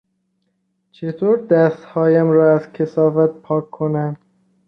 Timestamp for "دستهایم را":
1.37-2.55